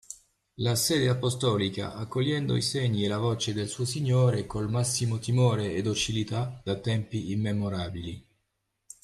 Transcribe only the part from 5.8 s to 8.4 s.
docilità, da tempi immemorabili